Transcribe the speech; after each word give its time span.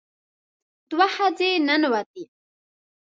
دوه 0.89 1.07
ښځې 1.15 1.49
ننوتې. 1.67 2.23